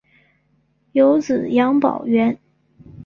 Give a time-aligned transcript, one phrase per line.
[0.93, 2.39] 有子杨葆元。